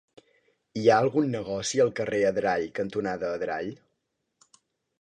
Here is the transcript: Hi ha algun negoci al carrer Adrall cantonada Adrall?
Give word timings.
Hi 0.79 0.85
ha 0.89 0.95
algun 1.01 1.29
negoci 1.33 1.83
al 1.85 1.93
carrer 2.01 2.23
Adrall 2.31 2.67
cantonada 2.81 3.31
Adrall? 3.37 3.73